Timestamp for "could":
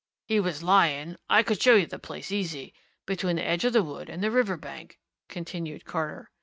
1.43-1.61